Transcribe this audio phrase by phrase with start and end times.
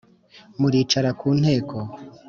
[0.59, 1.77] muricara ku nteko,